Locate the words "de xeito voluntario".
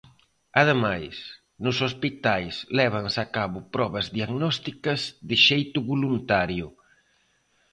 5.29-6.67